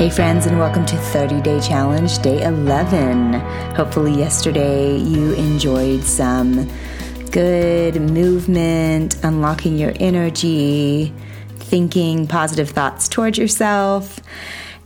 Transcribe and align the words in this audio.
Hey, 0.00 0.08
friends, 0.08 0.46
and 0.46 0.58
welcome 0.58 0.86
to 0.86 0.96
30 0.96 1.42
Day 1.42 1.60
Challenge, 1.60 2.20
day 2.20 2.42
11. 2.42 3.34
Hopefully, 3.74 4.14
yesterday 4.14 4.96
you 4.96 5.34
enjoyed 5.34 6.04
some 6.04 6.70
good 7.30 8.00
movement, 8.00 9.22
unlocking 9.22 9.76
your 9.76 9.92
energy, 10.00 11.12
thinking 11.56 12.26
positive 12.26 12.70
thoughts 12.70 13.08
towards 13.08 13.36
yourself. 13.36 14.20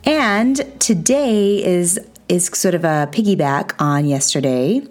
And 0.03 0.57
today 0.81 1.65
is 1.65 2.01
is 2.29 2.47
sort 2.47 2.75
of 2.75 2.83
a 2.83 3.09
piggyback 3.13 3.75
on 3.79 4.07
yesterday. 4.07 4.83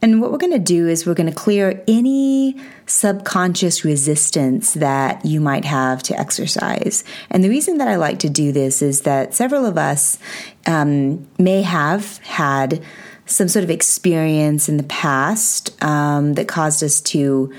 And 0.00 0.20
what 0.20 0.30
we're 0.30 0.38
going 0.38 0.52
to 0.52 0.58
do 0.58 0.86
is 0.86 1.06
we're 1.06 1.14
going 1.14 1.28
to 1.28 1.34
clear 1.34 1.82
any 1.88 2.56
subconscious 2.86 3.84
resistance 3.84 4.74
that 4.74 5.24
you 5.24 5.40
might 5.40 5.64
have 5.64 6.02
to 6.04 6.18
exercise. 6.18 7.02
And 7.30 7.42
the 7.42 7.48
reason 7.48 7.78
that 7.78 7.88
I 7.88 7.96
like 7.96 8.20
to 8.20 8.30
do 8.30 8.52
this 8.52 8.80
is 8.80 9.02
that 9.02 9.34
several 9.34 9.66
of 9.66 9.76
us 9.76 10.18
um, 10.66 11.26
may 11.38 11.62
have 11.62 12.18
had 12.18 12.82
some 13.26 13.48
sort 13.48 13.64
of 13.64 13.70
experience 13.70 14.68
in 14.68 14.76
the 14.76 14.84
past 14.84 15.76
um, 15.82 16.34
that 16.34 16.48
caused 16.48 16.82
us 16.82 17.00
to 17.00 17.52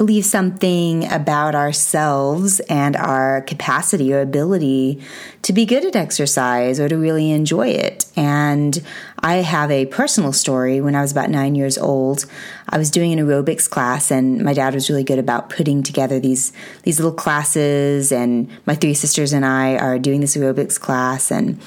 believe 0.00 0.24
something 0.24 1.06
about 1.12 1.54
ourselves 1.54 2.58
and 2.70 2.96
our 2.96 3.42
capacity 3.42 4.14
or 4.14 4.22
ability 4.22 4.98
to 5.42 5.52
be 5.52 5.66
good 5.66 5.84
at 5.84 5.94
exercise 5.94 6.80
or 6.80 6.88
to 6.88 6.96
really 6.96 7.30
enjoy 7.30 7.68
it. 7.68 8.06
And 8.16 8.82
I 9.18 9.34
have 9.34 9.70
a 9.70 9.84
personal 9.84 10.32
story. 10.32 10.80
When 10.80 10.94
I 10.94 11.02
was 11.02 11.12
about 11.12 11.28
nine 11.28 11.54
years 11.54 11.76
old, 11.76 12.24
I 12.66 12.78
was 12.78 12.90
doing 12.90 13.12
an 13.12 13.18
aerobics 13.18 13.68
class, 13.68 14.10
and 14.10 14.42
my 14.42 14.54
dad 14.54 14.72
was 14.72 14.88
really 14.88 15.04
good 15.04 15.18
about 15.18 15.50
putting 15.50 15.82
together 15.82 16.18
these 16.18 16.54
these 16.84 16.98
little 16.98 17.12
classes. 17.12 18.10
And 18.10 18.48
my 18.64 18.76
three 18.76 18.94
sisters 18.94 19.34
and 19.34 19.44
I 19.44 19.76
are 19.76 19.98
doing 19.98 20.22
this 20.22 20.34
aerobics 20.34 20.80
class, 20.80 21.30
and 21.30 21.60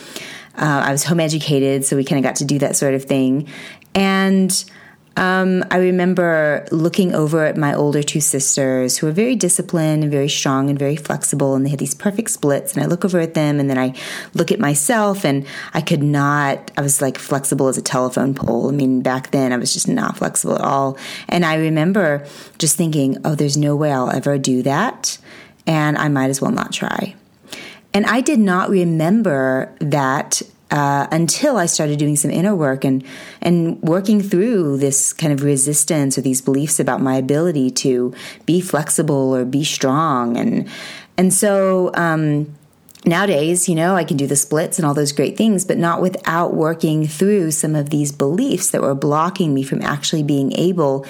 uh, 0.57 0.81
I 0.87 0.91
was 0.91 1.03
home 1.03 1.19
educated, 1.19 1.85
so 1.85 1.95
we 1.95 2.03
kind 2.03 2.17
of 2.17 2.23
got 2.23 2.37
to 2.37 2.45
do 2.45 2.57
that 2.57 2.75
sort 2.75 2.95
of 2.95 3.03
thing. 3.03 3.47
And 3.93 4.65
um, 5.15 5.63
I 5.69 5.77
remember 5.77 6.65
looking 6.71 7.13
over 7.13 7.45
at 7.45 7.55
my 7.55 7.75
older 7.75 8.01
two 8.01 8.19
sisters 8.21 8.97
who 8.97 9.05
were 9.05 9.13
very 9.13 9.35
disciplined 9.35 10.03
and 10.03 10.11
very 10.11 10.29
strong 10.29 10.69
and 10.69 10.79
very 10.79 10.95
flexible, 10.95 11.53
and 11.53 11.65
they 11.65 11.69
had 11.69 11.79
these 11.79 11.93
perfect 11.93 12.31
splits. 12.31 12.73
And 12.73 12.83
I 12.83 12.87
look 12.87 13.05
over 13.05 13.19
at 13.19 13.35
them, 13.35 13.59
and 13.59 13.69
then 13.69 13.77
I 13.77 13.93
look 14.33 14.51
at 14.51 14.59
myself, 14.59 15.23
and 15.23 15.45
I 15.73 15.81
could 15.81 16.01
not, 16.01 16.71
I 16.75 16.81
was 16.81 17.01
like 17.01 17.19
flexible 17.19 17.67
as 17.67 17.77
a 17.77 17.81
telephone 17.81 18.33
pole. 18.33 18.69
I 18.69 18.71
mean, 18.71 19.01
back 19.01 19.31
then 19.31 19.53
I 19.53 19.57
was 19.57 19.71
just 19.71 19.87
not 19.87 20.17
flexible 20.17 20.55
at 20.55 20.61
all. 20.61 20.97
And 21.27 21.45
I 21.45 21.55
remember 21.55 22.25
just 22.57 22.75
thinking, 22.75 23.17
oh, 23.23 23.35
there's 23.35 23.57
no 23.57 23.75
way 23.75 23.91
I'll 23.91 24.09
ever 24.09 24.39
do 24.39 24.63
that, 24.63 25.19
and 25.67 25.97
I 25.97 26.07
might 26.09 26.31
as 26.31 26.41
well 26.41 26.51
not 26.51 26.71
try. 26.71 27.15
And 27.93 28.07
I 28.07 28.21
did 28.21 28.39
not 28.39 28.71
remember 28.71 29.71
that 29.79 30.41
uh, 30.73 31.05
until 31.11 31.57
I 31.57 31.67
started 31.67 31.99
doing 31.99 32.15
some 32.15 32.31
inner 32.31 32.55
work 32.55 32.83
and 32.83 33.03
and 33.41 33.79
working 33.83 34.21
through 34.21 34.77
this 34.77 35.13
kind 35.13 35.31
of 35.31 35.43
resistance 35.43 36.17
or 36.17 36.21
these 36.21 36.41
beliefs 36.41 36.79
about 36.79 36.99
my 36.99 37.15
ability 37.15 37.69
to 37.85 38.11
be 38.47 38.59
flexible 38.59 39.35
or 39.35 39.45
be 39.45 39.63
strong. 39.63 40.35
And 40.35 40.67
and 41.15 41.31
so 41.31 41.91
um, 41.93 42.55
nowadays, 43.05 43.69
you 43.69 43.75
know, 43.75 43.95
I 43.95 44.03
can 44.03 44.17
do 44.17 44.25
the 44.25 44.35
splits 44.35 44.79
and 44.79 44.85
all 44.87 44.95
those 44.95 45.11
great 45.11 45.37
things, 45.37 45.63
but 45.63 45.77
not 45.77 46.01
without 46.01 46.55
working 46.55 47.05
through 47.07 47.51
some 47.51 47.75
of 47.75 47.91
these 47.91 48.11
beliefs 48.11 48.71
that 48.71 48.81
were 48.81 48.95
blocking 48.95 49.53
me 49.53 49.61
from 49.61 49.83
actually 49.83 50.23
being 50.23 50.53
able 50.53 51.05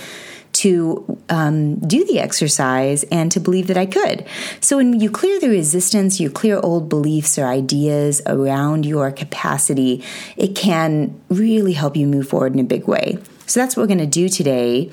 to 0.54 1.20
um, 1.30 1.76
do 1.80 2.06
the 2.06 2.20
exercise 2.20 3.04
and 3.06 3.32
to 3.32 3.40
believe 3.40 3.68
that 3.68 3.78
I 3.78 3.86
could. 3.86 4.26
So 4.62 4.78
when 4.78 5.00
you 5.00 5.09
clear 5.09 5.40
the 5.40 5.50
resistance, 5.50 6.20
you 6.20 6.30
clear 6.30 6.59
old 6.59 6.90
beliefs 6.90 7.38
or 7.38 7.46
ideas 7.46 8.22
around 8.26 8.86
your 8.86 9.12
capacity, 9.12 10.04
it 10.38 10.56
can 10.56 11.19
really 11.30 11.74
help 11.74 11.97
you 11.97 12.08
move 12.08 12.30
forward 12.30 12.53
in 12.53 12.59
a 12.59 12.63
big 12.63 12.88
way. 12.88 13.18
So 13.46 13.59
that's 13.59 13.75
what 13.75 13.84
we're 13.84 13.88
going 13.88 13.97
to 14.00 14.06
do 14.06 14.30
today 14.30 14.92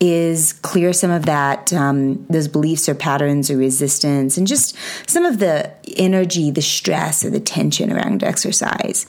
is 0.00 0.52
clear 0.52 0.92
some 0.92 1.10
of 1.10 1.26
that 1.26 1.72
um, 1.72 2.24
those 2.26 2.46
beliefs 2.46 2.88
or 2.88 2.94
patterns 2.94 3.50
or 3.50 3.56
resistance 3.56 4.38
and 4.38 4.46
just 4.46 4.76
some 5.08 5.24
of 5.24 5.40
the 5.40 5.72
energy 5.96 6.52
the 6.52 6.62
stress 6.62 7.24
or 7.24 7.30
the 7.30 7.40
tension 7.40 7.92
around 7.92 8.22
exercise 8.22 9.06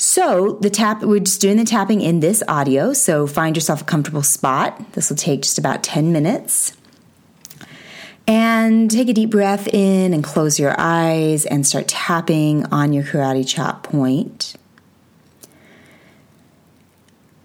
so 0.00 0.52
the 0.62 0.70
tap, 0.70 1.02
we're 1.02 1.20
just 1.20 1.42
doing 1.42 1.58
the 1.58 1.64
tapping 1.66 2.00
in 2.00 2.20
this 2.20 2.42
audio. 2.48 2.94
So 2.94 3.26
find 3.26 3.54
yourself 3.54 3.82
a 3.82 3.84
comfortable 3.84 4.22
spot. 4.22 4.92
This 4.92 5.10
will 5.10 5.16
take 5.18 5.42
just 5.42 5.58
about 5.58 5.82
10 5.82 6.10
minutes. 6.10 6.72
And 8.26 8.90
take 8.90 9.10
a 9.10 9.12
deep 9.12 9.28
breath 9.28 9.68
in 9.68 10.14
and 10.14 10.24
close 10.24 10.58
your 10.58 10.74
eyes 10.78 11.44
and 11.44 11.66
start 11.66 11.86
tapping 11.86 12.64
on 12.72 12.94
your 12.94 13.04
karate 13.04 13.46
chop 13.46 13.82
point. 13.82 14.54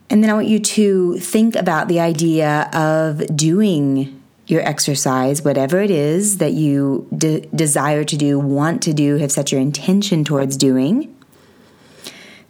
And 0.09 0.23
then 0.23 0.29
I 0.29 0.33
want 0.33 0.47
you 0.47 0.59
to 0.59 1.19
think 1.19 1.57
about 1.57 1.89
the 1.89 1.99
idea 1.99 2.69
of 2.72 3.35
doing 3.35 4.22
your 4.47 4.61
exercise, 4.61 5.43
whatever 5.43 5.81
it 5.81 5.91
is 5.91 6.37
that 6.37 6.53
you 6.53 7.05
de- 7.17 7.41
desire 7.53 8.05
to 8.05 8.16
do, 8.16 8.39
want 8.39 8.81
to 8.83 8.93
do, 8.93 9.17
have 9.17 9.33
set 9.33 9.51
your 9.51 9.59
intention 9.59 10.23
towards 10.23 10.55
doing. 10.55 11.15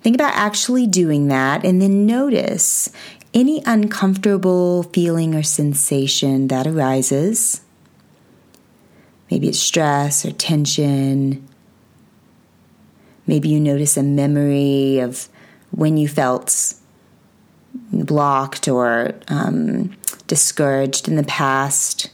Think 0.06 0.18
about 0.18 0.36
actually 0.36 0.86
doing 0.86 1.30
that 1.30 1.66
and 1.66 1.82
then 1.82 2.06
notice 2.06 2.92
any 3.34 3.64
uncomfortable 3.66 4.84
feeling 4.84 5.34
or 5.34 5.42
sensation 5.42 6.48
that 6.50 6.68
arises. 6.68 7.62
Maybe 9.32 9.48
it's 9.48 9.58
stress 9.58 10.24
or 10.24 10.32
tension. 10.32 11.48
Maybe 13.26 13.50
you 13.50 13.60
notice 13.60 13.98
a 13.98 14.04
memory 14.04 15.00
of 15.00 15.28
when 15.72 15.98
you 15.98 16.08
felt 16.08 16.76
blocked 17.92 18.68
or 18.68 19.16
um, 19.28 19.98
discouraged 20.28 21.08
in 21.08 21.16
the 21.16 21.24
past. 21.24 22.12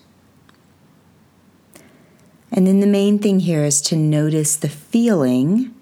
And 2.53 2.65
then 2.65 2.79
the 2.79 2.87
main 2.87 3.19
thing 3.19 3.41
here 3.41 3.65
is 3.65 3.81
to 3.81 3.97
notice 3.97 4.55
the 4.55 4.69
feeling 4.69 5.75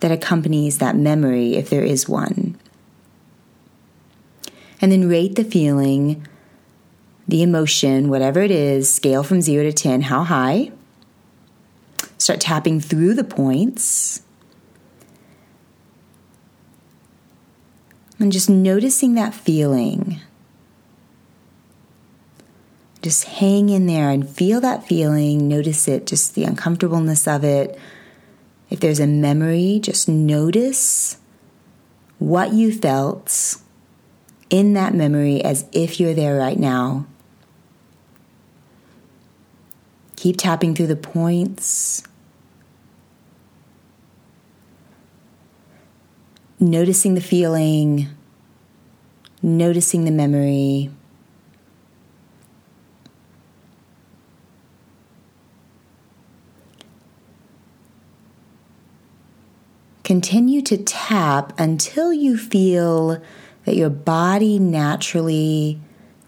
that 0.00 0.10
accompanies 0.10 0.78
that 0.78 0.96
memory, 0.96 1.54
if 1.54 1.70
there 1.70 1.84
is 1.84 2.08
one. 2.08 2.58
And 4.80 4.90
then 4.90 5.08
rate 5.08 5.36
the 5.36 5.44
feeling, 5.44 6.26
the 7.28 7.42
emotion, 7.42 8.08
whatever 8.08 8.40
it 8.40 8.50
is, 8.50 8.92
scale 8.92 9.22
from 9.22 9.42
0 9.42 9.64
to 9.64 9.72
10, 9.72 10.02
how 10.02 10.24
high. 10.24 10.72
Start 12.16 12.40
tapping 12.40 12.80
through 12.80 13.14
the 13.14 13.24
points. 13.24 14.22
And 18.18 18.32
just 18.32 18.50
noticing 18.50 19.14
that 19.14 19.34
feeling. 19.34 20.20
Just 23.02 23.24
hang 23.24 23.70
in 23.70 23.86
there 23.86 24.10
and 24.10 24.28
feel 24.28 24.60
that 24.60 24.86
feeling. 24.86 25.48
Notice 25.48 25.88
it, 25.88 26.06
just 26.06 26.34
the 26.34 26.44
uncomfortableness 26.44 27.26
of 27.26 27.44
it 27.44 27.78
if 28.70 28.78
there's 28.80 29.00
a 29.00 29.06
memory, 29.06 29.80
just 29.82 30.08
notice 30.08 31.16
what 32.18 32.52
you 32.52 32.72
felt 32.72 33.56
in 34.48 34.74
that 34.74 34.94
memory 34.94 35.42
as 35.42 35.64
if 35.72 35.98
you're 35.98 36.14
there 36.14 36.36
right 36.38 36.58
now. 36.58 37.06
Keep 40.16 40.36
tapping 40.36 40.74
through 40.74 40.86
the 40.86 40.96
points. 40.96 42.02
Noticing 46.58 47.14
the 47.14 47.22
feeling, 47.22 48.08
noticing 49.42 50.04
the 50.04 50.10
memory. 50.10 50.90
Continue 60.10 60.60
to 60.62 60.76
tap 60.76 61.52
until 61.56 62.12
you 62.12 62.36
feel 62.36 63.22
that 63.64 63.76
your 63.76 63.90
body 63.90 64.58
naturally 64.58 65.80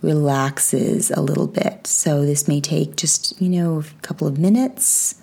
relaxes 0.03 1.11
a 1.11 1.21
little 1.21 1.49
bit. 1.49 1.89
So 1.89 2.25
this 2.25 2.47
may 2.47 2.61
take 2.61 2.95
just, 2.95 3.43
you 3.43 3.49
know, 3.49 3.81
a 3.81 4.03
couple 4.03 4.29
of 4.29 4.39
minutes. 4.39 5.17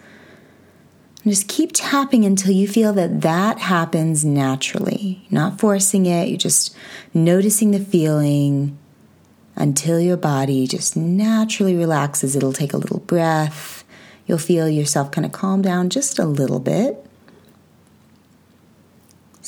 And 1.23 1.31
just 1.31 1.47
keep 1.47 1.71
tapping 1.73 2.25
until 2.25 2.51
you 2.51 2.67
feel 2.67 2.91
that 2.91 3.21
that 3.21 3.59
happens 3.59 4.25
naturally. 4.25 5.25
not 5.31 5.57
forcing 5.57 6.05
it, 6.05 6.27
you're 6.27 6.37
just 6.37 6.75
noticing 7.13 7.71
the 7.71 7.79
feeling 7.79 8.77
until 9.55 10.01
your 10.01 10.17
body 10.17 10.67
just 10.67 10.97
naturally 10.97 11.77
relaxes. 11.77 12.35
It'll 12.35 12.51
take 12.51 12.73
a 12.73 12.77
little 12.77 12.99
breath. 12.99 13.85
You'll 14.27 14.37
feel 14.37 14.67
yourself 14.67 15.11
kind 15.11 15.25
of 15.25 15.31
calm 15.31 15.61
down 15.61 15.89
just 15.89 16.19
a 16.19 16.25
little 16.25 16.59
bit. 16.59 17.05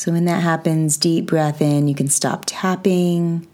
So 0.02 0.12
when 0.12 0.26
that 0.26 0.42
happens, 0.42 0.98
deep 0.98 1.28
breath 1.28 1.62
in, 1.62 1.88
you 1.88 1.94
can 1.94 2.08
stop 2.08 2.46
tapping. 2.48 3.48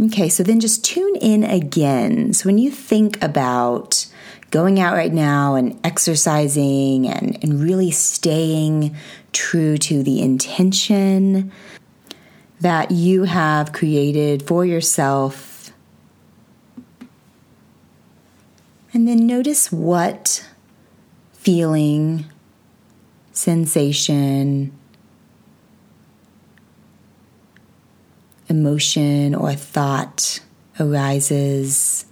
Okay, 0.00 0.30
so 0.30 0.42
then 0.42 0.60
just 0.60 0.82
tune 0.82 1.14
in 1.16 1.44
again. 1.44 2.32
So 2.32 2.46
when 2.46 2.56
you 2.56 2.70
think 2.70 3.22
about 3.22 4.06
going 4.50 4.80
out 4.80 4.94
right 4.94 5.12
now 5.12 5.56
and 5.56 5.78
exercising 5.84 7.06
and, 7.06 7.38
and 7.44 7.62
really 7.62 7.90
staying 7.90 8.96
true 9.34 9.76
to 9.76 10.02
the 10.02 10.22
intention 10.22 11.52
that 12.62 12.92
you 12.92 13.24
have 13.24 13.74
created 13.74 14.42
for 14.42 14.64
yourself. 14.64 15.70
And 18.94 19.06
then 19.06 19.26
notice 19.26 19.70
what 19.70 20.42
feeling, 21.46 22.24
sensation, 23.30 24.72
emotion, 28.48 29.32
or 29.32 29.52
thought 29.54 30.40
arises. 30.80 32.04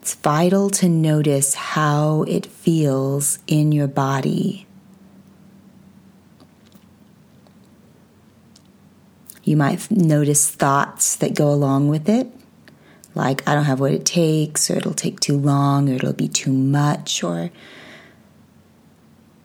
It's 0.00 0.14
vital 0.16 0.70
to 0.70 0.88
notice 0.88 1.54
how 1.54 2.24
it 2.24 2.44
feels 2.44 3.38
in 3.46 3.70
your 3.70 3.86
body. 3.86 4.66
You 9.44 9.56
might 9.56 9.88
notice 9.88 10.50
thoughts 10.50 11.14
that 11.14 11.36
go 11.36 11.48
along 11.48 11.90
with 11.90 12.08
it, 12.08 12.26
like, 13.14 13.46
I 13.48 13.54
don't 13.54 13.64
have 13.64 13.80
what 13.80 13.92
it 13.92 14.04
takes, 14.04 14.70
or 14.70 14.76
it'll 14.76 14.94
take 14.94 15.20
too 15.20 15.36
long, 15.36 15.88
or 15.90 15.94
it'll 15.94 16.12
be 16.12 16.28
too 16.28 16.52
much, 16.52 17.22
or 17.22 17.50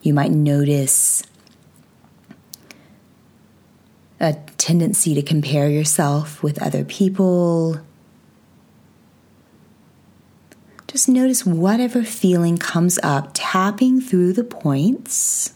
you 0.02 0.14
might 0.14 0.30
notice 0.30 1.22
a 4.20 4.34
tendency 4.56 5.14
to 5.14 5.22
compare 5.22 5.68
yourself 5.68 6.42
with 6.42 6.60
other 6.62 6.84
people. 6.84 7.80
Just 10.86 11.08
notice 11.08 11.44
whatever 11.44 12.02
feeling 12.02 12.56
comes 12.56 12.98
up, 13.02 13.30
tapping 13.34 14.00
through 14.00 14.32
the 14.32 14.44
points 14.44 15.54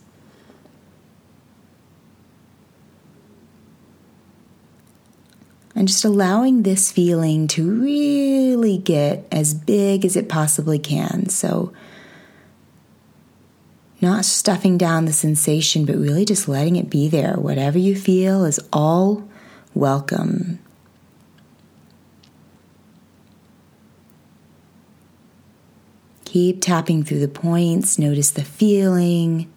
and 5.74 5.88
just 5.88 6.04
allowing 6.04 6.62
this 6.62 6.92
feeling 6.92 7.48
to 7.48 7.68
really 7.68 8.78
get 8.78 9.26
as 9.32 9.54
big 9.54 10.04
as 10.04 10.16
it 10.16 10.28
possibly 10.28 10.78
can. 10.78 11.28
So, 11.28 11.72
not 14.00 14.24
stuffing 14.24 14.76
down 14.76 15.04
the 15.04 15.12
sensation, 15.12 15.84
but 15.84 15.94
really 15.94 16.24
just 16.24 16.48
letting 16.48 16.76
it 16.76 16.90
be 16.90 17.08
there. 17.08 17.34
Whatever 17.34 17.78
you 17.78 17.94
feel 17.94 18.44
is 18.44 18.60
all 18.72 19.28
welcome. 19.74 20.58
Keep 26.24 26.62
tapping 26.62 27.04
through 27.04 27.20
the 27.20 27.28
points, 27.28 27.98
notice 27.98 28.30
the 28.30 28.44
feeling. 28.44 29.52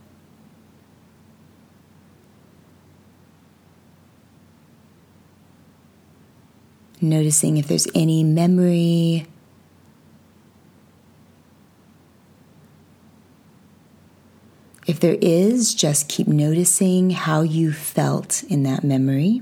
Noticing 7.09 7.57
if 7.57 7.67
there's 7.67 7.87
any 7.95 8.23
memory. 8.23 9.27
If 14.87 14.99
there 14.99 15.17
is, 15.19 15.73
just 15.73 16.09
keep 16.09 16.27
noticing 16.27 17.09
how 17.09 17.41
you 17.41 17.71
felt 17.73 18.43
in 18.43 18.63
that 18.63 18.83
memory. 18.83 19.41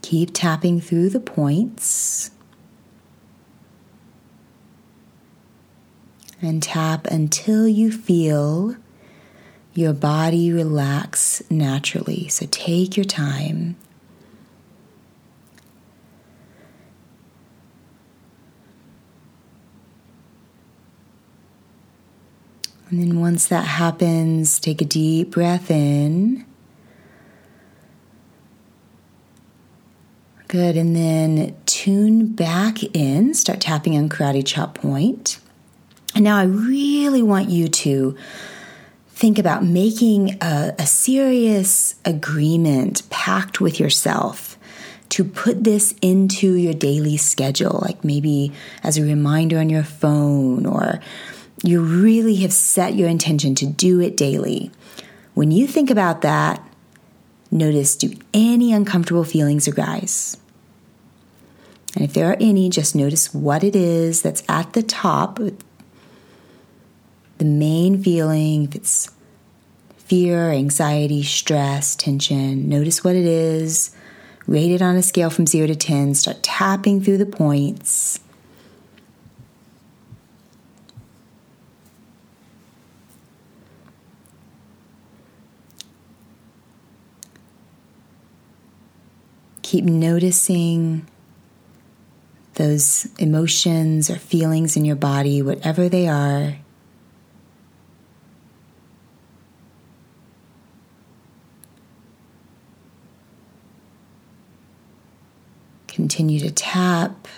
Keep 0.00 0.30
tapping 0.32 0.80
through 0.80 1.10
the 1.10 1.20
points. 1.20 2.30
And 6.40 6.62
tap 6.62 7.06
until 7.08 7.68
you 7.68 7.92
feel 7.92 8.76
your 9.78 9.92
body 9.92 10.52
relax 10.52 11.40
naturally. 11.48 12.26
So 12.26 12.46
take 12.50 12.96
your 12.96 13.04
time. 13.04 13.76
And 22.90 22.98
then 22.98 23.20
once 23.20 23.46
that 23.46 23.66
happens, 23.66 24.58
take 24.58 24.82
a 24.82 24.84
deep 24.84 25.30
breath 25.30 25.70
in. 25.70 26.44
Good. 30.48 30.76
And 30.76 30.96
then 30.96 31.56
tune 31.66 32.26
back 32.34 32.82
in. 32.96 33.32
Start 33.32 33.60
tapping 33.60 33.96
on 33.96 34.08
karate 34.08 34.44
chop 34.44 34.74
point. 34.74 35.38
And 36.16 36.24
now 36.24 36.36
I 36.36 36.44
really 36.44 37.22
want 37.22 37.48
you 37.48 37.68
to 37.68 38.16
think 39.18 39.36
about 39.36 39.64
making 39.64 40.38
a, 40.40 40.72
a 40.78 40.86
serious 40.86 41.96
agreement, 42.04 43.02
pact 43.10 43.60
with 43.60 43.80
yourself 43.80 44.56
to 45.08 45.24
put 45.24 45.64
this 45.64 45.92
into 46.00 46.54
your 46.54 46.72
daily 46.72 47.16
schedule, 47.16 47.80
like 47.82 48.04
maybe 48.04 48.52
as 48.84 48.96
a 48.96 49.02
reminder 49.02 49.58
on 49.58 49.68
your 49.68 49.82
phone, 49.82 50.66
or 50.66 51.00
you 51.64 51.82
really 51.82 52.36
have 52.36 52.52
set 52.52 52.94
your 52.94 53.08
intention 53.08 53.56
to 53.56 53.66
do 53.66 54.00
it 54.00 54.16
daily. 54.16 54.70
When 55.34 55.50
you 55.50 55.66
think 55.66 55.90
about 55.90 56.20
that, 56.22 56.64
notice 57.50 57.96
do 57.96 58.14
any 58.32 58.72
uncomfortable 58.72 59.24
feelings 59.24 59.66
arise? 59.66 60.36
And 61.96 62.04
if 62.04 62.12
there 62.12 62.30
are 62.30 62.36
any, 62.38 62.70
just 62.70 62.94
notice 62.94 63.34
what 63.34 63.64
it 63.64 63.74
is 63.74 64.22
that's 64.22 64.44
at 64.48 64.74
the 64.74 64.82
top, 64.84 65.40
the 67.38 67.44
main 67.44 68.02
feeling, 68.02 68.64
if 68.64 68.74
it's 68.74 69.10
fear, 69.96 70.50
anxiety, 70.50 71.22
stress, 71.22 71.94
tension, 71.94 72.68
notice 72.68 73.04
what 73.04 73.14
it 73.14 73.26
is. 73.26 73.94
Rate 74.46 74.70
it 74.70 74.80
on 74.80 74.96
a 74.96 75.02
scale 75.02 75.28
from 75.28 75.46
0 75.46 75.66
to 75.66 75.76
10. 75.76 76.14
Start 76.14 76.42
tapping 76.42 77.02
through 77.02 77.18
the 77.18 77.26
points. 77.26 78.20
Keep 89.60 89.84
noticing 89.84 91.06
those 92.54 93.06
emotions 93.18 94.08
or 94.08 94.16
feelings 94.16 94.78
in 94.78 94.86
your 94.86 94.96
body, 94.96 95.42
whatever 95.42 95.90
they 95.90 96.08
are. 96.08 96.56
Continue 106.18 106.40
to 106.40 106.50
tap, 106.50 107.28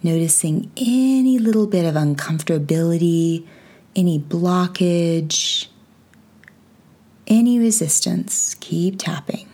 noticing 0.00 0.70
any 0.76 1.40
little 1.40 1.66
bit 1.66 1.84
of 1.84 1.96
uncomfortability, 1.96 3.44
any 3.96 4.20
blockage, 4.20 5.66
any 7.26 7.58
resistance. 7.58 8.54
Keep 8.60 9.00
tapping. 9.00 9.48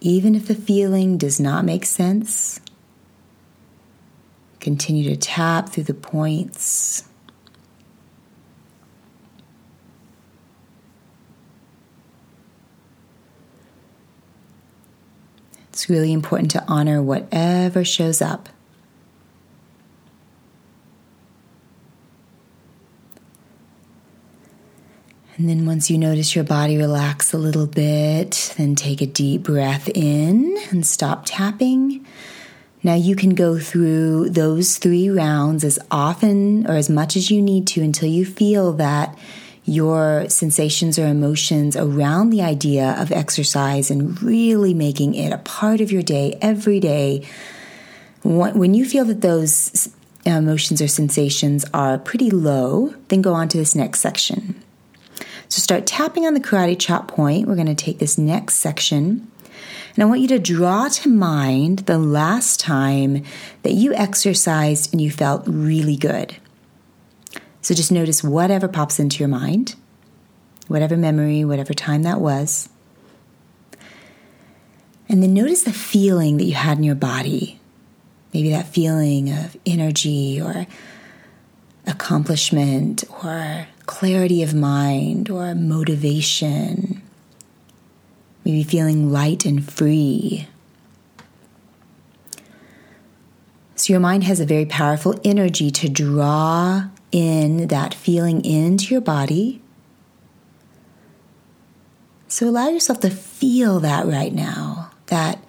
Even 0.00 0.36
if 0.36 0.46
the 0.46 0.54
feeling 0.54 1.18
does 1.18 1.40
not 1.40 1.64
make 1.64 1.84
sense, 1.84 2.60
continue 4.60 5.10
to 5.10 5.16
tap 5.16 5.70
through 5.70 5.82
the 5.82 5.94
points. 5.94 7.02
It's 15.76 15.90
really 15.90 16.10
important 16.10 16.50
to 16.52 16.64
honor 16.66 17.02
whatever 17.02 17.84
shows 17.84 18.22
up. 18.22 18.48
And 25.36 25.50
then 25.50 25.66
once 25.66 25.90
you 25.90 25.98
notice 25.98 26.34
your 26.34 26.44
body 26.44 26.78
relax 26.78 27.34
a 27.34 27.36
little 27.36 27.66
bit, 27.66 28.54
then 28.56 28.74
take 28.74 29.02
a 29.02 29.06
deep 29.06 29.42
breath 29.42 29.90
in 29.94 30.56
and 30.70 30.86
stop 30.86 31.24
tapping. 31.26 32.06
Now 32.82 32.94
you 32.94 33.14
can 33.14 33.34
go 33.34 33.58
through 33.58 34.30
those 34.30 34.78
three 34.78 35.10
rounds 35.10 35.62
as 35.62 35.78
often 35.90 36.66
or 36.66 36.76
as 36.76 36.88
much 36.88 37.16
as 37.16 37.30
you 37.30 37.42
need 37.42 37.66
to 37.66 37.82
until 37.82 38.08
you 38.08 38.24
feel 38.24 38.72
that 38.72 39.14
your 39.66 40.28
sensations 40.28 40.98
or 40.98 41.06
emotions 41.06 41.76
around 41.76 42.30
the 42.30 42.40
idea 42.40 42.96
of 42.98 43.12
exercise 43.12 43.90
and 43.90 44.22
really 44.22 44.72
making 44.72 45.14
it 45.14 45.32
a 45.32 45.38
part 45.38 45.80
of 45.80 45.90
your 45.90 46.02
day 46.02 46.38
every 46.40 46.80
day. 46.80 47.26
When 48.22 48.74
you 48.74 48.84
feel 48.84 49.04
that 49.06 49.20
those 49.20 49.92
emotions 50.24 50.80
or 50.80 50.88
sensations 50.88 51.64
are 51.74 51.98
pretty 51.98 52.30
low, 52.30 52.94
then 53.08 53.22
go 53.22 53.34
on 53.34 53.48
to 53.48 53.58
this 53.58 53.74
next 53.74 54.00
section. 54.00 54.54
So 55.48 55.60
start 55.60 55.86
tapping 55.86 56.26
on 56.26 56.34
the 56.34 56.40
karate 56.40 56.78
chop 56.78 57.08
point. 57.08 57.46
We're 57.46 57.54
going 57.54 57.66
to 57.66 57.74
take 57.74 57.98
this 57.98 58.18
next 58.18 58.54
section. 58.54 59.30
And 59.94 60.02
I 60.02 60.06
want 60.06 60.20
you 60.20 60.28
to 60.28 60.38
draw 60.38 60.88
to 60.88 61.08
mind 61.08 61.80
the 61.80 61.98
last 61.98 62.60
time 62.60 63.24
that 63.62 63.72
you 63.72 63.94
exercised 63.94 64.92
and 64.92 65.00
you 65.00 65.10
felt 65.10 65.44
really 65.46 65.96
good. 65.96 66.36
So 67.66 67.74
just 67.74 67.90
notice 67.90 68.22
whatever 68.22 68.68
pops 68.68 69.00
into 69.00 69.18
your 69.18 69.28
mind, 69.28 69.74
whatever 70.68 70.96
memory, 70.96 71.44
whatever 71.44 71.74
time 71.74 72.04
that 72.04 72.20
was. 72.20 72.68
And 75.08 75.20
then 75.20 75.34
notice 75.34 75.64
the 75.64 75.72
feeling 75.72 76.36
that 76.36 76.44
you 76.44 76.54
had 76.54 76.78
in 76.78 76.84
your 76.84 76.94
body. 76.94 77.58
Maybe 78.32 78.50
that 78.50 78.68
feeling 78.68 79.32
of 79.32 79.56
energy 79.66 80.40
or 80.40 80.68
accomplishment 81.88 83.02
or 83.24 83.66
clarity 83.86 84.44
of 84.44 84.54
mind 84.54 85.28
or 85.28 85.52
motivation. 85.56 87.02
Maybe 88.44 88.62
feeling 88.62 89.10
light 89.10 89.44
and 89.44 89.68
free. 89.68 90.46
So, 93.74 93.92
your 93.92 93.98
mind 93.98 94.22
has 94.22 94.38
a 94.38 94.46
very 94.46 94.66
powerful 94.66 95.18
energy 95.24 95.72
to 95.72 95.88
draw 95.88 96.90
in 97.16 97.68
that 97.68 97.94
feeling 97.94 98.44
into 98.44 98.92
your 98.92 99.00
body. 99.00 99.62
So, 102.28 102.46
allow 102.46 102.68
yourself 102.68 103.00
to 103.00 103.10
feel 103.10 103.80
that 103.80 104.06
right 104.06 104.34
now 104.34 104.90
that 105.06 105.42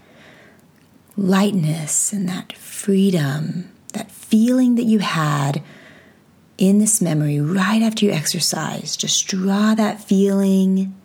lightness 1.18 2.14
and 2.14 2.30
that 2.30 2.54
freedom, 2.54 3.70
that 3.92 4.10
feeling 4.10 4.76
that 4.76 4.84
you 4.84 5.00
had 5.00 5.62
in 6.58 6.80
this 6.80 7.02
memory 7.02 7.42
right 7.42 7.82
after 7.82 8.06
you 8.06 8.12
exercise. 8.12 8.96
Just 8.96 9.28
draw 9.28 9.76
that 9.76 10.02
feeling 10.02 10.96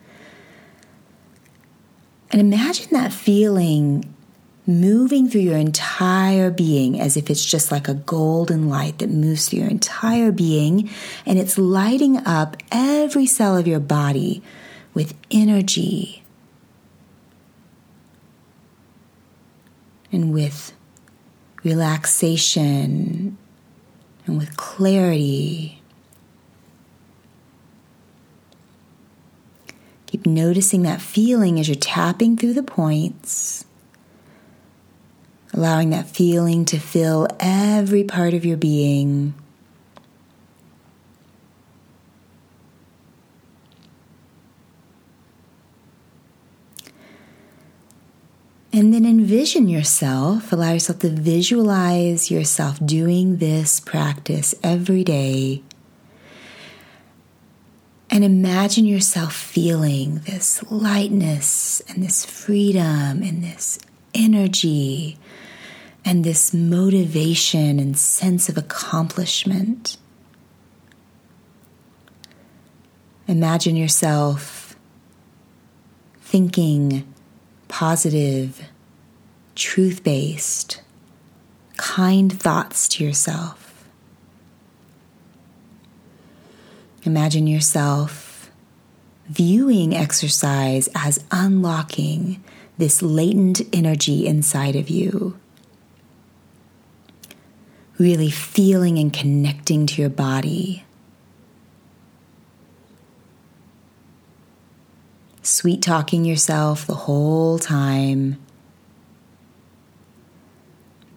and 2.30 2.40
imagine 2.40 2.88
that 2.92 3.12
feeling 3.12 4.14
moving 4.66 5.28
through 5.28 5.40
your 5.40 5.56
entire 5.56 6.50
being 6.50 7.00
as 7.00 7.16
if 7.16 7.28
it's 7.28 7.44
just 7.44 7.72
like 7.72 7.88
a 7.88 7.94
golden 7.94 8.68
light 8.68 8.98
that 8.98 9.10
moves 9.10 9.48
through 9.48 9.58
your 9.58 9.68
entire 9.68 10.30
being 10.30 10.88
and 11.26 11.38
it's 11.38 11.58
lighting 11.58 12.16
up 12.18 12.56
every 12.70 13.26
cell 13.26 13.56
of 13.56 13.66
your 13.66 13.80
body 13.80 14.42
with 14.94 15.14
energy 15.30 16.22
and 20.12 20.32
with 20.32 20.72
relaxation 21.64 23.36
and 24.26 24.38
with 24.38 24.56
clarity. 24.56 25.80
Keep 30.06 30.26
noticing 30.26 30.82
that 30.82 31.00
feeling 31.00 31.58
as 31.58 31.68
you're 31.68 31.74
tapping 31.74 32.36
through 32.36 32.52
the 32.52 32.62
points, 32.62 33.64
allowing 35.52 35.90
that 35.90 36.08
feeling 36.08 36.64
to 36.66 36.78
fill 36.78 37.28
every 37.38 38.04
part 38.04 38.34
of 38.34 38.44
your 38.44 38.56
being. 38.56 39.34
And 48.74 48.94
then 48.94 49.04
envision 49.04 49.68
yourself, 49.68 50.50
allow 50.50 50.72
yourself 50.72 51.00
to 51.00 51.10
visualize 51.10 52.30
yourself 52.30 52.78
doing 52.84 53.36
this 53.36 53.78
practice 53.80 54.54
every 54.62 55.04
day. 55.04 55.62
And 58.08 58.24
imagine 58.24 58.86
yourself 58.86 59.34
feeling 59.34 60.20
this 60.20 60.62
lightness 60.70 61.82
and 61.88 62.02
this 62.02 62.24
freedom 62.24 63.22
and 63.22 63.44
this 63.44 63.78
energy 64.14 65.18
and 66.04 66.24
this 66.24 66.52
motivation 66.52 67.78
and 67.78 67.96
sense 67.96 68.48
of 68.48 68.56
accomplishment. 68.56 69.96
Imagine 73.28 73.76
yourself 73.76 74.76
thinking 76.20 77.06
positive, 77.68 78.62
truth 79.54 80.02
based, 80.02 80.82
kind 81.76 82.32
thoughts 82.38 82.88
to 82.88 83.04
yourself. 83.04 83.88
Imagine 87.04 87.46
yourself 87.46 88.31
viewing 89.32 89.94
exercise 89.94 90.88
as 90.94 91.24
unlocking 91.30 92.42
this 92.78 93.02
latent 93.02 93.62
energy 93.72 94.26
inside 94.26 94.76
of 94.76 94.88
you. 94.88 95.38
Really 97.98 98.30
feeling 98.30 98.98
and 98.98 99.12
connecting 99.12 99.86
to 99.86 100.00
your 100.00 100.10
body 100.10 100.84
sweet 105.42 105.82
talking 105.82 106.24
yourself 106.24 106.86
the 106.86 106.94
whole 106.94 107.58
time, 107.58 108.38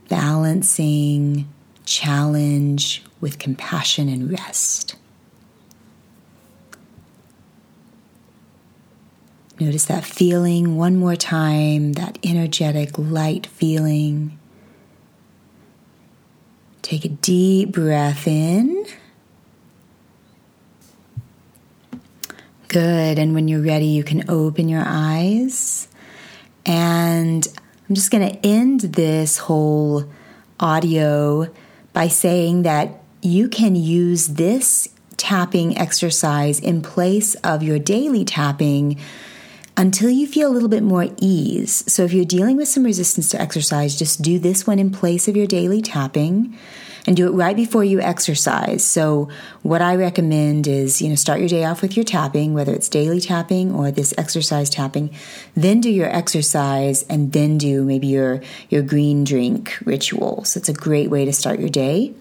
balancing 0.09 1.47
challenge 1.85 3.03
with 3.21 3.39
compassion 3.39 4.09
and 4.09 4.31
rest. 4.31 4.95
Notice 9.57 9.85
that 9.85 10.03
feeling 10.03 10.75
one 10.75 10.97
more 10.97 11.15
time, 11.15 11.93
that 11.93 12.17
energetic, 12.23 12.97
light 12.97 13.47
feeling. 13.47 14.37
Take 16.81 17.05
a 17.05 17.09
deep 17.09 17.71
breath 17.71 18.27
in. 18.27 18.85
Good. 22.67 23.17
And 23.17 23.33
when 23.33 23.47
you're 23.47 23.61
ready, 23.61 23.85
you 23.85 24.03
can 24.03 24.29
open 24.29 24.67
your 24.67 24.83
eyes. 24.85 25.87
And 26.65 27.47
I'm 27.87 27.95
just 27.95 28.11
going 28.11 28.27
to 28.27 28.45
end 28.45 28.81
this 28.81 29.37
whole 29.37 30.03
audio 30.59 31.47
by 31.93 32.09
saying 32.09 32.63
that 32.63 33.01
you 33.21 33.47
can 33.47 33.75
use 33.77 34.27
this 34.27 34.89
tapping 35.15 35.77
exercise 35.77 36.59
in 36.59 36.81
place 36.81 37.35
of 37.35 37.63
your 37.63 37.79
daily 37.79 38.25
tapping 38.25 38.99
until 39.77 40.09
you 40.09 40.27
feel 40.27 40.49
a 40.49 40.53
little 40.53 40.69
bit 40.69 40.83
more 40.83 41.07
ease. 41.17 41.83
So 41.91 42.03
if 42.03 42.13
you're 42.13 42.25
dealing 42.25 42.57
with 42.57 42.67
some 42.67 42.83
resistance 42.83 43.29
to 43.29 43.41
exercise, 43.41 43.97
just 43.97 44.21
do 44.21 44.39
this 44.39 44.65
one 44.65 44.79
in 44.79 44.89
place 44.91 45.27
of 45.27 45.35
your 45.35 45.47
daily 45.47 45.81
tapping 45.81 46.57
and 47.07 47.15
do 47.15 47.27
it 47.27 47.31
right 47.31 47.55
before 47.55 47.83
you 47.83 48.01
exercise. 48.01 48.83
So, 48.83 49.29
what 49.61 49.81
I 49.81 49.95
recommend 49.95 50.67
is, 50.67 51.01
you 51.01 51.09
know, 51.09 51.15
start 51.15 51.39
your 51.39 51.49
day 51.49 51.63
off 51.63 51.81
with 51.81 51.95
your 51.95 52.03
tapping, 52.03 52.53
whether 52.53 52.73
it's 52.73 52.89
daily 52.89 53.21
tapping 53.21 53.73
or 53.73 53.91
this 53.91 54.13
exercise 54.17 54.69
tapping, 54.69 55.13
then 55.55 55.81
do 55.81 55.89
your 55.89 56.09
exercise 56.09 57.03
and 57.03 57.31
then 57.31 57.57
do 57.57 57.83
maybe 57.83 58.07
your 58.07 58.41
your 58.69 58.81
green 58.81 59.23
drink 59.23 59.77
ritual. 59.85 60.43
So, 60.45 60.57
it's 60.57 60.69
a 60.69 60.73
great 60.73 61.09
way 61.09 61.25
to 61.25 61.33
start 61.33 61.59
your 61.59 61.69
day. 61.69 62.13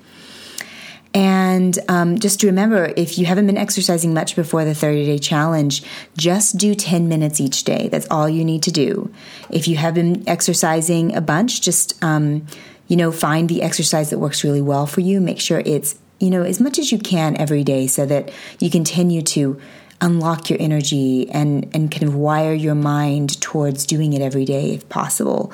And 1.14 1.78
um, 1.88 2.18
just 2.18 2.40
to 2.40 2.48
remember, 2.48 2.92
if 2.96 3.18
you 3.18 3.26
haven't 3.26 3.46
been 3.46 3.56
exercising 3.56 4.12
much 4.12 4.34
before 4.34 4.64
the 4.64 4.74
30 4.74 5.06
day 5.06 5.18
challenge, 5.18 5.84
just 6.16 6.58
do 6.58 6.74
10 6.74 7.08
minutes 7.08 7.40
each 7.40 7.62
day. 7.62 7.88
That's 7.88 8.08
all 8.10 8.28
you 8.28 8.44
need 8.44 8.64
to 8.64 8.72
do. 8.72 9.12
If 9.48 9.68
you 9.68 9.76
have 9.76 9.94
been 9.94 10.28
exercising 10.28 11.14
a 11.14 11.20
bunch, 11.20 11.60
just 11.60 12.02
um, 12.02 12.46
you 12.88 12.96
know, 12.96 13.12
find 13.12 13.48
the 13.48 13.62
exercise 13.62 14.10
that 14.10 14.18
works 14.18 14.42
really 14.42 14.60
well 14.60 14.86
for 14.86 15.00
you. 15.00 15.20
Make 15.20 15.40
sure 15.40 15.62
it's, 15.64 15.96
you 16.18 16.30
know, 16.30 16.42
as 16.42 16.60
much 16.60 16.80
as 16.80 16.90
you 16.90 16.98
can 16.98 17.36
every 17.36 17.62
day 17.62 17.86
so 17.86 18.04
that 18.06 18.32
you 18.58 18.68
continue 18.68 19.22
to 19.22 19.60
unlock 20.00 20.50
your 20.50 20.60
energy 20.60 21.30
and, 21.30 21.70
and 21.72 21.92
kind 21.92 22.02
of 22.02 22.16
wire 22.16 22.52
your 22.52 22.74
mind 22.74 23.40
towards 23.40 23.86
doing 23.86 24.12
it 24.12 24.20
every 24.20 24.44
day 24.44 24.74
if 24.74 24.88
possible 24.88 25.52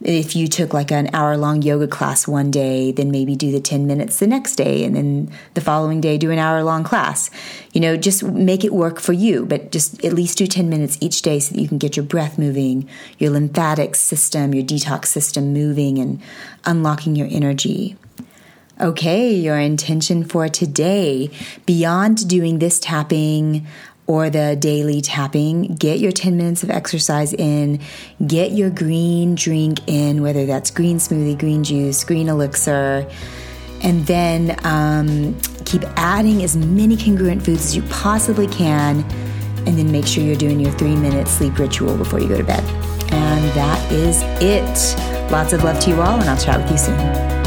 if 0.00 0.36
you 0.36 0.46
took 0.46 0.72
like 0.72 0.92
an 0.92 1.10
hour 1.12 1.36
long 1.36 1.60
yoga 1.62 1.88
class 1.88 2.28
one 2.28 2.50
day, 2.50 2.92
then 2.92 3.10
maybe 3.10 3.34
do 3.34 3.50
the 3.50 3.60
10 3.60 3.86
minutes 3.86 4.18
the 4.18 4.26
next 4.26 4.54
day, 4.54 4.84
and 4.84 4.94
then 4.94 5.30
the 5.54 5.60
following 5.60 6.00
day 6.00 6.16
do 6.18 6.30
an 6.30 6.38
hour 6.38 6.62
long 6.62 6.84
class. 6.84 7.30
You 7.72 7.80
know, 7.80 7.96
just 7.96 8.22
make 8.22 8.64
it 8.64 8.72
work 8.72 9.00
for 9.00 9.12
you, 9.12 9.44
but 9.44 9.72
just 9.72 10.04
at 10.04 10.12
least 10.12 10.38
do 10.38 10.46
10 10.46 10.68
minutes 10.68 10.98
each 11.00 11.22
day 11.22 11.40
so 11.40 11.54
that 11.54 11.60
you 11.60 11.68
can 11.68 11.78
get 11.78 11.96
your 11.96 12.06
breath 12.06 12.38
moving, 12.38 12.88
your 13.18 13.30
lymphatic 13.30 13.96
system, 13.96 14.54
your 14.54 14.64
detox 14.64 15.06
system 15.06 15.52
moving, 15.52 15.98
and 15.98 16.20
unlocking 16.64 17.16
your 17.16 17.28
energy. 17.30 17.96
Okay, 18.80 19.34
your 19.34 19.58
intention 19.58 20.22
for 20.22 20.48
today, 20.48 21.30
beyond 21.66 22.28
doing 22.28 22.60
this 22.60 22.78
tapping 22.78 23.66
or 24.08 24.30
the 24.30 24.56
daily 24.56 25.00
tapping, 25.00 25.74
get 25.74 26.00
your 26.00 26.10
10 26.10 26.36
minutes 26.36 26.64
of 26.64 26.70
exercise 26.70 27.32
in, 27.34 27.78
get 28.26 28.50
your 28.50 28.70
green 28.70 29.36
drink 29.36 29.78
in, 29.86 30.22
whether 30.22 30.46
that's 30.46 30.72
green 30.72 30.96
smoothie, 30.96 31.38
green 31.38 31.62
juice, 31.62 32.02
green 32.02 32.28
elixir, 32.28 33.08
and 33.80 34.04
then 34.06 34.58
um, 34.64 35.38
Keep 35.68 35.84
adding 35.98 36.42
as 36.42 36.56
many 36.56 36.96
congruent 36.96 37.44
foods 37.44 37.66
as 37.66 37.76
you 37.76 37.82
possibly 37.90 38.46
can, 38.46 39.04
and 39.66 39.76
then 39.76 39.92
make 39.92 40.06
sure 40.06 40.24
you're 40.24 40.34
doing 40.34 40.58
your 40.58 40.72
three 40.72 40.96
minute 40.96 41.28
sleep 41.28 41.58
ritual 41.58 41.94
before 41.98 42.20
you 42.20 42.26
go 42.26 42.38
to 42.38 42.42
bed. 42.42 42.64
And 43.12 43.44
that 43.52 43.92
is 43.92 44.22
it. 44.40 45.30
Lots 45.30 45.52
of 45.52 45.64
love 45.64 45.78
to 45.80 45.90
you 45.90 46.00
all, 46.00 46.18
and 46.18 46.30
I'll 46.30 46.38
chat 46.38 46.62
with 46.62 46.70
you 46.70 46.78
soon. 46.78 47.37